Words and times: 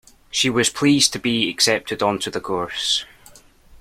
She 0.31 0.49
was 0.49 0.71
pleased 0.71 1.13
to 1.13 1.19
be 1.19 1.47
accepted 1.47 2.01
onto 2.01 2.31
the 2.31 2.41
course 2.41 3.05